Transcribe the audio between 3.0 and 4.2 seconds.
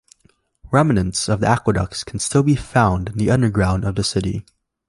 in the underground of the